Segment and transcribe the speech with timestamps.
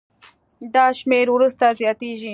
[0.73, 2.29] دا شمېر وروسته زیاتېږي.